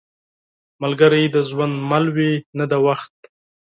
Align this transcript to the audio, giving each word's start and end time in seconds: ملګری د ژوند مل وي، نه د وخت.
ملګری 0.81 1.23
د 1.35 1.37
ژوند 1.49 1.73
مل 1.89 2.05
وي، 2.15 2.33
نه 2.57 2.65
د 2.71 2.73
وخت. 2.85 3.17